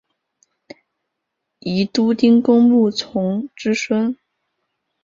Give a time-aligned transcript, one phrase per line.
[1.59, 4.17] 宜都丁公穆崇之孙。